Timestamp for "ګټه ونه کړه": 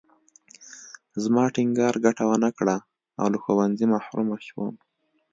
2.05-2.77